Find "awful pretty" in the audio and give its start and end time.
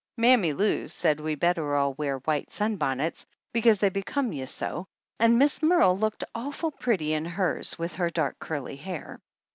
6.33-7.13